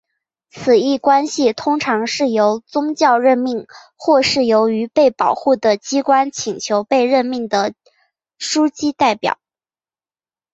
[0.49, 2.63] 此一关系通常是由
[2.97, 7.75] 教宗任命或是由于被保护的机关请求被任命的
[8.39, 9.37] 枢机的代表。